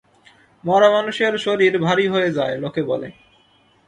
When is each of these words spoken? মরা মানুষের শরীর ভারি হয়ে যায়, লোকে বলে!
মরা 0.63 0.89
মানুষের 0.91 1.33
শরীর 1.37 1.73
ভারি 1.79 2.05
হয়ে 2.07 2.29
যায়, 2.31 2.55
লোকে 2.57 2.81
বলে! 2.83 3.07